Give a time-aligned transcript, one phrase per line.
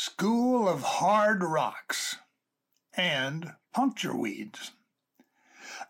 [0.00, 2.18] School of Hard Rocks,
[2.96, 4.70] and Puncture Weeds.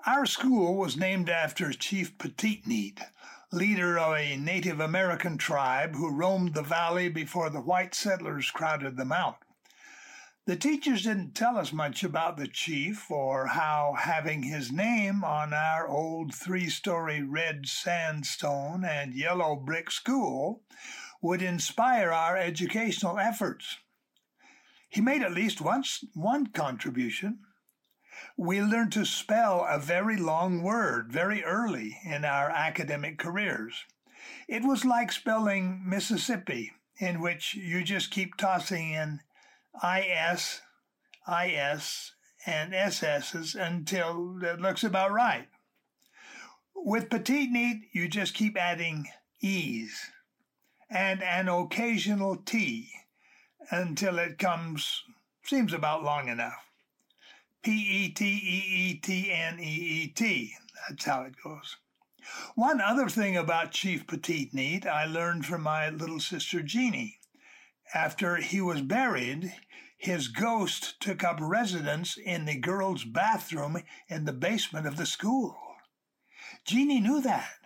[0.07, 3.03] Our school was named after Chief Peteetneet,
[3.53, 8.97] leader of a Native American tribe who roamed the valley before the white settlers crowded
[8.97, 9.40] them out.
[10.47, 15.53] The teachers didn't tell us much about the chief or how having his name on
[15.53, 20.62] our old three story red sandstone and yellow brick school
[21.20, 23.77] would inspire our educational efforts.
[24.88, 27.41] He made at least once one contribution.
[28.37, 33.84] We learned to spell a very long word very early in our academic careers.
[34.48, 39.20] It was like spelling Mississippi, in which you just keep tossing in
[39.84, 40.62] IS,
[41.29, 42.12] IS,
[42.46, 45.48] and SS's until it looks about right.
[46.74, 49.09] With Peteetneet, you just keep adding
[49.41, 50.10] E's
[50.91, 52.91] and an occasional T
[53.70, 55.02] until it comes,
[55.45, 56.65] seems about long enough.
[57.62, 60.54] P E T E E T N E E T.
[60.88, 61.76] That's how it goes.
[62.54, 67.20] One other thing about Chief Peteetneet I learned from my little sister Jeannie.
[67.95, 69.55] After he was buried,
[69.97, 75.56] his ghost took up residence in the girls' bathroom in the basement of the school.
[76.65, 77.59] Jeannie knew that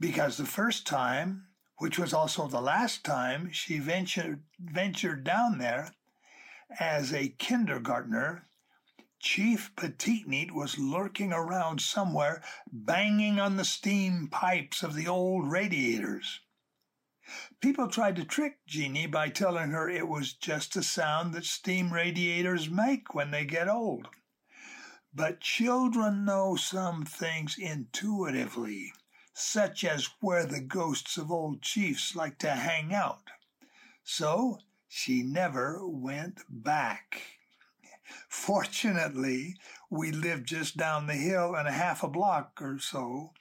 [0.00, 1.47] because the first time,
[1.78, 5.94] which was also the last time she ventured, ventured down there
[6.78, 8.46] as a kindergartner,
[9.20, 16.40] Chief Peteetneet was lurking around somewhere, banging on the steam pipes of the old radiators.
[17.60, 21.92] People tried to trick Jeannie by telling her it was just a sound that steam
[21.92, 24.08] radiators make when they get old.
[25.12, 28.92] But children know some things intuitively,
[29.38, 33.30] such as where the ghosts of old chiefs like to hang out.
[34.02, 34.58] So
[34.88, 37.22] she never went back.
[38.28, 39.56] Fortunately,
[39.90, 43.32] we lived just down the hill and a half a block or so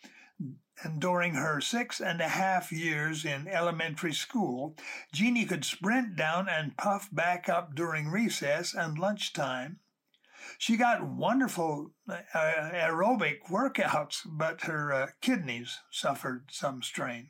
[0.84, 4.76] and during her six and a half years in elementary school,
[5.12, 9.80] Jeannie could sprint down and puff back up during recess and lunchtime.
[10.58, 17.30] She got wonderful uh, aerobic workouts, but her uh, kidneys suffered some strain.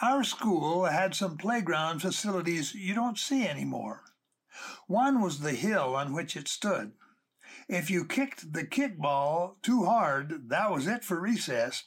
[0.00, 4.04] Our school had some playground facilities you don't see anymore.
[4.86, 6.92] One was the hill on which it stood.
[7.68, 11.84] If you kicked the kickball too hard, that was it for recess.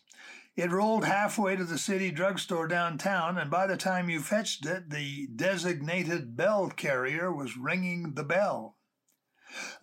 [0.56, 4.90] It rolled halfway to the city drugstore downtown, and by the time you fetched it,
[4.90, 8.75] the designated bell carrier was ringing the bell.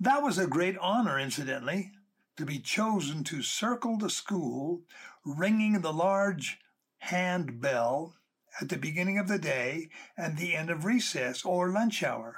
[0.00, 1.92] That was a great honor, incidentally,
[2.36, 4.82] to be chosen to circle the school,
[5.24, 6.58] ringing the large
[6.98, 8.14] hand bell
[8.60, 12.36] at the beginning of the day and the end of recess or lunch hour.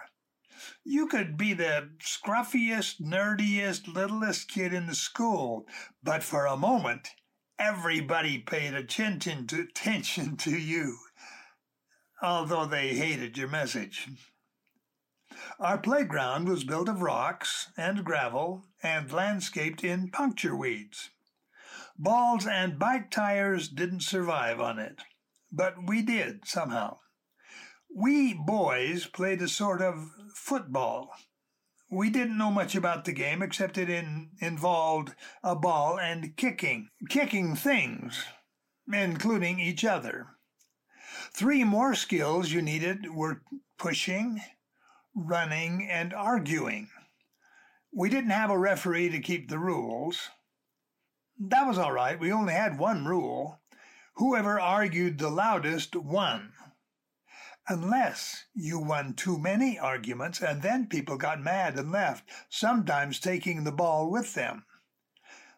[0.84, 5.66] You could be the scruffiest, nerdiest, littlest kid in the school,
[6.02, 7.08] but for a moment,
[7.58, 10.98] everybody paid attention to, attention to you,
[12.22, 14.08] although they hated your message.
[15.58, 21.10] Our playground was built of rocks and gravel and landscaped in puncture weeds.
[21.98, 25.02] Balls and bike tires didn't survive on it,
[25.52, 26.98] but we did somehow.
[27.94, 31.10] We boys played a sort of football.
[31.90, 36.88] We didn't know much about the game except it in, involved a ball and kicking,
[37.08, 38.24] kicking things,
[38.92, 40.28] including each other.
[41.34, 43.42] Three more skills you needed were
[43.76, 44.40] pushing,
[45.14, 46.88] running, and arguing.
[47.92, 50.30] We didn't have a referee to keep the rules.
[51.38, 52.18] That was all right.
[52.18, 53.60] We only had one rule.
[54.14, 56.52] Whoever argued the loudest won
[57.70, 63.62] unless you won too many arguments and then people got mad and left, sometimes taking
[63.62, 64.64] the ball with them.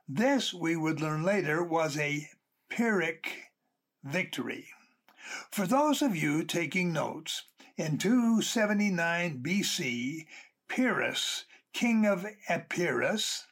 [0.06, 2.28] This, we would learn later, was a
[2.68, 3.52] Pyrrhic
[4.04, 4.68] victory.
[5.50, 7.44] For those of you taking notes,
[7.76, 10.26] in 279 BC,
[10.68, 13.46] Pyrrhus, king of Epirus,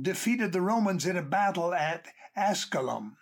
[0.00, 2.06] defeated the Romans in a battle at
[2.36, 3.16] Asculum.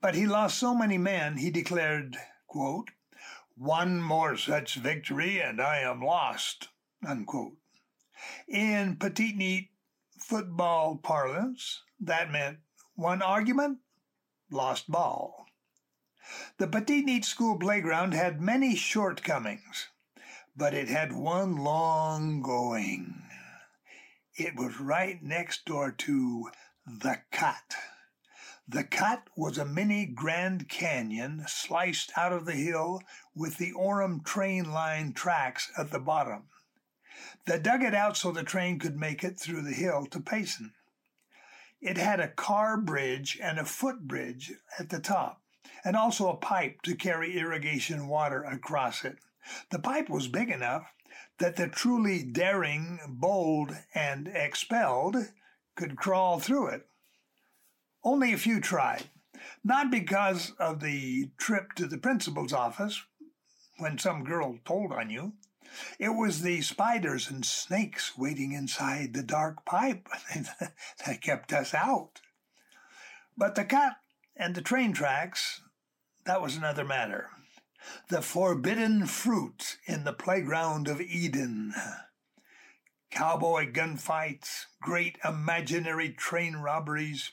[0.00, 2.90] But he lost so many men, he declared, quote,
[3.56, 6.68] one more such victory and I am lost.
[7.06, 7.56] Unquote.
[8.48, 9.70] In Peteetneet
[10.18, 12.58] football parlance, that meant
[12.94, 13.78] one argument,
[14.50, 15.41] lost ball.
[16.58, 19.88] The Petit school playground had many shortcomings,
[20.56, 23.22] but it had one long going.
[24.36, 26.50] It was right next door to
[26.86, 27.74] the cut.
[28.66, 33.02] The cut was a mini Grand Canyon sliced out of the hill
[33.34, 36.48] with the Orem train line tracks at the bottom.
[37.44, 40.72] They dug it out so the train could make it through the hill to Payson.
[41.80, 45.41] It had a car bridge and a footbridge at the top,
[45.84, 49.18] and also a pipe to carry irrigation water across it.
[49.70, 50.92] The pipe was big enough
[51.38, 55.16] that the truly daring, bold, and expelled
[55.74, 56.86] could crawl through it.
[58.04, 59.04] Only a few tried,
[59.64, 63.02] not because of the trip to the principal's office
[63.78, 65.32] when some girl told on you.
[65.98, 70.08] It was the spiders and snakes waiting inside the dark pipe
[71.06, 72.20] that kept us out.
[73.36, 73.94] But the cut
[74.36, 75.61] and the train tracks,
[76.24, 77.30] that was another matter.
[78.08, 81.74] The forbidden fruit in the playground of Eden.
[83.10, 87.32] Cowboy gunfights, great imaginary train robberies,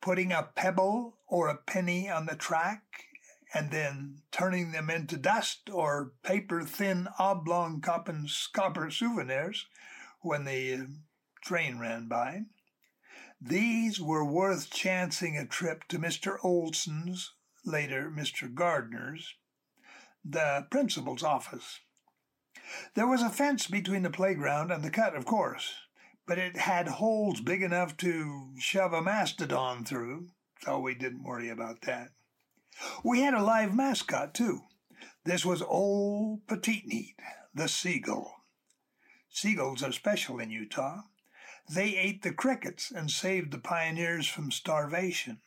[0.00, 3.04] putting a pebble or a penny on the track
[3.54, 9.66] and then turning them into dust or paper thin oblong copper souvenirs
[10.20, 10.84] when the uh,
[11.42, 12.42] train ran by.
[13.40, 16.36] These were worth chancing a trip to Mr.
[16.42, 17.32] Olson's,
[17.64, 18.52] later Mr.
[18.52, 19.34] Gardner's,
[20.24, 21.80] the principal's office.
[22.94, 25.74] There was a fence between the playground and the cut, of course,
[26.26, 30.28] but it had holes big enough to shove a mastodon through,
[30.60, 32.10] so we didn't worry about that.
[33.04, 34.62] We had a live mascot, too.
[35.24, 37.16] This was old Peteetneet,
[37.54, 38.44] the seagull.
[39.28, 41.02] Seagulls are special in Utah.
[41.68, 45.40] They ate the crickets and saved the pioneers from starvation.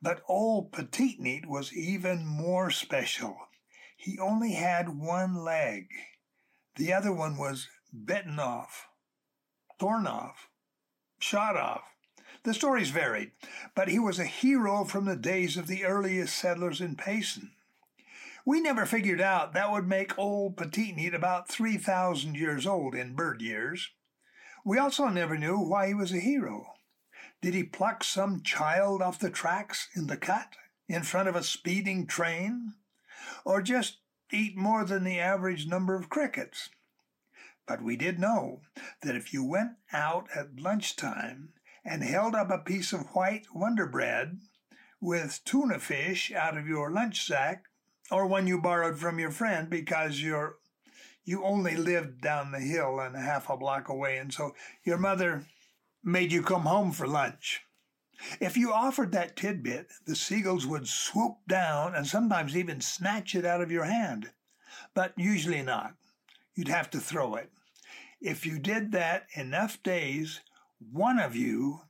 [0.00, 3.36] But old Peteetneet was even more special.
[3.96, 5.88] He only had one leg.
[6.76, 8.88] The other one was bitten off
[9.78, 10.48] torn off,
[11.18, 11.82] shot off.
[12.44, 13.32] The stories varied,
[13.74, 17.52] but he was a hero from the days of the earliest settlers in Payson.
[18.44, 23.42] We never figured out that would make old Peteetneet about 3,000 years old in bird
[23.42, 23.90] years.
[24.64, 26.75] We also never knew why he was a hero.
[27.42, 30.56] Did he pluck some child off the tracks in the cut
[30.88, 32.74] in front of a speeding train?
[33.44, 33.98] Or just
[34.32, 36.70] eat more than the average number of crickets?
[37.66, 38.62] But we did know
[39.02, 41.52] that if you went out at lunchtime
[41.84, 44.40] and held up a piece of white Wonder Bread
[45.00, 47.64] with tuna fish out of your lunch sack,
[48.10, 50.56] or one you borrowed from your friend because you're
[51.24, 54.54] you only lived down the hill and half a block away, and so
[54.84, 55.44] your mother
[56.06, 57.62] made you come home for lunch.
[58.40, 63.44] If you offered that tidbit, the seagulls would swoop down and sometimes even snatch it
[63.44, 64.30] out of your hand,
[64.94, 65.96] but usually not.
[66.54, 67.50] You'd have to throw it.
[68.20, 70.40] If you did that enough days,
[70.78, 71.80] one of you,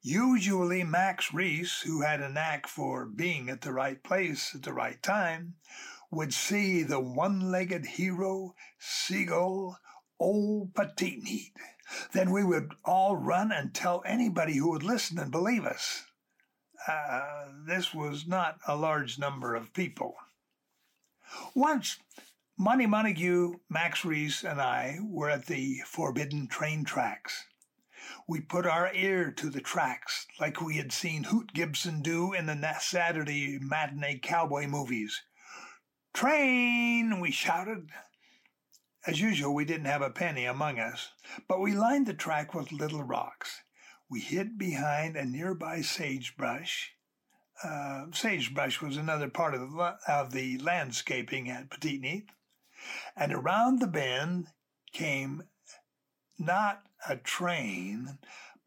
[0.00, 4.72] usually Max Reese, who had a knack for being at the right place at the
[4.72, 5.56] right time,
[6.10, 9.78] would see the one legged hero, Seagull,
[10.18, 11.52] old Petite.
[12.12, 16.04] Then we would all run and tell anybody who would listen and believe us.
[16.86, 20.16] Uh, this was not a large number of people.
[21.54, 21.98] Once
[22.58, 27.44] Monty Montague, Max Reese, and I were at the forbidden train tracks.
[28.26, 32.46] We put our ear to the tracks like we had seen Hoot Gibson do in
[32.46, 35.22] the Saturday matinee cowboy movies.
[36.14, 37.20] Train!
[37.20, 37.90] we shouted.
[39.06, 41.12] As usual, we didn't have a penny among us,
[41.46, 43.62] but we lined the track with little rocks.
[44.10, 46.92] We hid behind a nearby sagebrush.
[47.62, 52.30] Uh, sagebrush was another part of the, of the landscaping at Peteetneet.
[53.16, 54.48] And around the bend
[54.92, 55.44] came
[56.36, 58.18] not a train,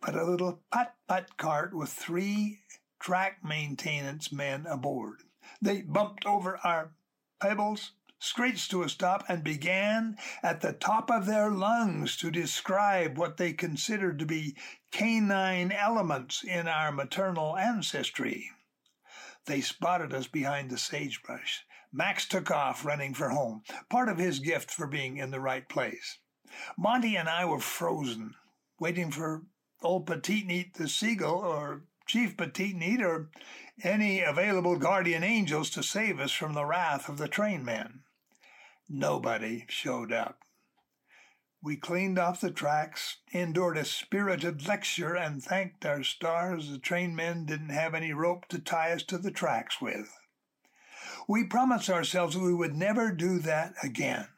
[0.01, 2.62] but a little putt putt cart with three
[3.00, 5.24] track maintenance men aboard.
[5.62, 6.93] They bumped over our
[7.41, 13.17] pebbles, screeched to a stop, and began at the top of their lungs to describe
[13.17, 14.55] what they considered to be
[14.91, 18.51] canine elements in our maternal ancestry.
[19.45, 21.65] They spotted us behind the sagebrush.
[21.91, 25.67] Max took off, running for home, part of his gift for being in the right
[25.67, 26.19] place.
[26.77, 28.35] Monty and I were frozen,
[28.79, 29.43] waiting for
[29.81, 33.29] old Peteetneet the seagull or Chief Peteetneet or
[33.83, 38.01] any available guardian angels to save us from the wrath of the train men.
[38.89, 40.39] Nobody showed up.
[41.62, 47.15] We cleaned off the tracks, endured a spirited lecture, and thanked our stars the train
[47.15, 50.17] men didn't have any rope to tie us to the tracks with.
[51.27, 54.29] We promised ourselves we would never do that again.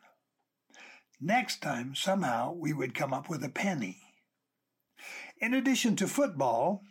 [1.21, 4.01] Next time, somehow, we would come up with a penny.
[5.39, 6.83] In addition to football,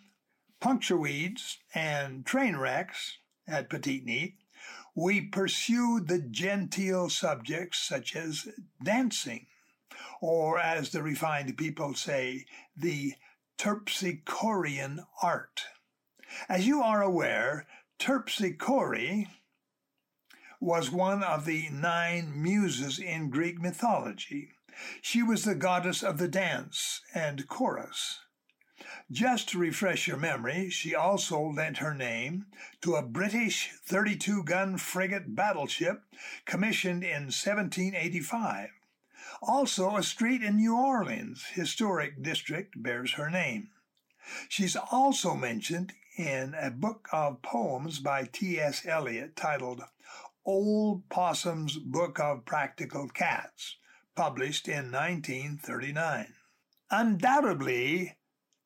[0.61, 4.37] puncture weeds and train wrecks at Peteetneet,
[4.95, 8.49] we pursued the genteel subjects such as
[8.83, 9.47] dancing,
[10.21, 13.14] or as the refined people say, the
[13.59, 15.62] terpsichorean art.
[16.49, 17.67] As you are aware,
[17.99, 19.26] Terpsichore
[20.61, 24.52] was one of the nine muses in Greek mythology.
[25.02, 28.21] She was the goddess of the dance and chorus.
[29.12, 32.47] Just to refresh your memory, she also lent her name
[32.81, 36.05] to a British 32 gun frigate battleship
[36.45, 38.71] commissioned in 1785.
[39.43, 43.71] Also, a street in New Orleans historic district bears her name.
[44.49, 48.87] She's also mentioned in a book of poems by T.S.
[48.87, 49.83] Eliot titled
[50.45, 53.76] Old Possum's Book of Practical Cats,
[54.14, 56.35] published in 1939.
[56.93, 58.17] Undoubtedly,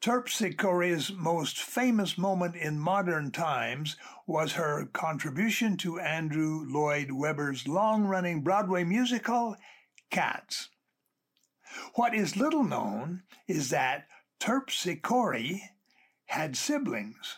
[0.05, 3.97] Terpsichore's most famous moment in modern times
[4.27, 9.57] was her contribution to Andrew Lloyd Webber's long running Broadway musical,
[10.11, 10.69] Cats.
[11.95, 14.07] What is little known is that
[14.39, 15.63] Terpsichore
[16.27, 17.37] had siblings.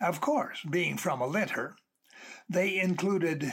[0.00, 1.74] Of course, being from a litter,
[2.48, 3.52] they included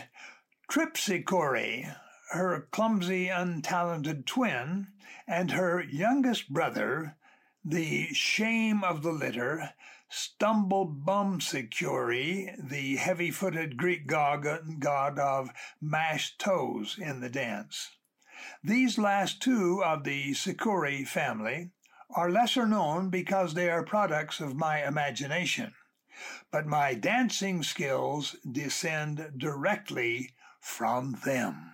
[0.70, 1.96] Tripsichore,
[2.34, 4.90] her clumsy, untalented twin,
[5.28, 7.18] and her youngest brother,
[7.64, 9.74] the shame of the litter,
[10.10, 14.46] stumble bum Stumblebumsichore, the heavy footed Greek god,
[15.20, 15.50] of
[15.80, 17.92] mashed toes in the dance.
[18.64, 21.72] These last two of the Sichore family
[22.16, 25.74] are lesser known because they are products of my imagination
[26.52, 31.74] but my dancing skills descend directly from them.